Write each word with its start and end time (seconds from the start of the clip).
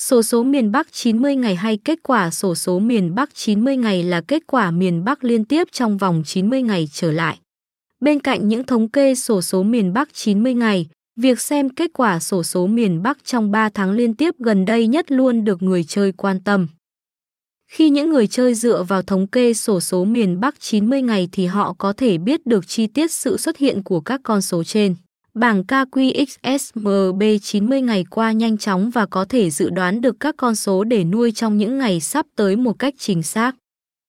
Sổ 0.00 0.22
số 0.22 0.42
miền 0.42 0.72
Bắc 0.72 0.92
90 0.92 1.36
ngày 1.36 1.54
hay 1.54 1.76
kết 1.76 1.98
quả 2.02 2.30
sổ 2.30 2.54
số 2.54 2.78
miền 2.78 3.14
Bắc 3.14 3.34
90 3.34 3.76
ngày 3.76 4.02
là 4.02 4.20
kết 4.20 4.42
quả 4.46 4.70
miền 4.70 5.04
Bắc 5.04 5.24
liên 5.24 5.44
tiếp 5.44 5.68
trong 5.72 5.96
vòng 5.96 6.22
90 6.26 6.62
ngày 6.62 6.88
trở 6.92 7.12
lại. 7.12 7.38
Bên 8.00 8.20
cạnh 8.20 8.48
những 8.48 8.66
thống 8.66 8.88
kê 8.88 9.14
sổ 9.14 9.42
số 9.42 9.62
miền 9.62 9.92
Bắc 9.92 10.14
90 10.14 10.54
ngày, 10.54 10.86
việc 11.16 11.40
xem 11.40 11.68
kết 11.68 11.90
quả 11.94 12.20
sổ 12.20 12.42
số 12.42 12.66
miền 12.66 13.02
Bắc 13.02 13.24
trong 13.24 13.50
3 13.50 13.68
tháng 13.68 13.92
liên 13.92 14.14
tiếp 14.14 14.34
gần 14.38 14.64
đây 14.64 14.86
nhất 14.86 15.12
luôn 15.12 15.44
được 15.44 15.62
người 15.62 15.84
chơi 15.84 16.12
quan 16.12 16.40
tâm. 16.44 16.68
Khi 17.70 17.90
những 17.90 18.10
người 18.10 18.26
chơi 18.26 18.54
dựa 18.54 18.82
vào 18.82 19.02
thống 19.02 19.26
kê 19.26 19.54
sổ 19.54 19.80
số 19.80 20.04
miền 20.04 20.40
Bắc 20.40 20.60
90 20.60 21.02
ngày 21.02 21.28
thì 21.32 21.46
họ 21.46 21.74
có 21.78 21.92
thể 21.92 22.18
biết 22.18 22.46
được 22.46 22.68
chi 22.68 22.86
tiết 22.86 23.12
sự 23.12 23.36
xuất 23.36 23.56
hiện 23.56 23.82
của 23.82 24.00
các 24.00 24.20
con 24.24 24.42
số 24.42 24.64
trên. 24.64 24.94
Bảng 25.34 25.62
KQXSMB 25.64 27.38
90 27.42 27.80
ngày 27.80 28.04
qua 28.10 28.32
nhanh 28.32 28.58
chóng 28.58 28.90
và 28.90 29.06
có 29.06 29.24
thể 29.24 29.50
dự 29.50 29.70
đoán 29.70 30.00
được 30.00 30.20
các 30.20 30.34
con 30.38 30.54
số 30.54 30.84
để 30.84 31.04
nuôi 31.04 31.32
trong 31.32 31.56
những 31.56 31.78
ngày 31.78 32.00
sắp 32.00 32.26
tới 32.36 32.56
một 32.56 32.78
cách 32.78 32.94
chính 32.98 33.22
xác. 33.22 33.56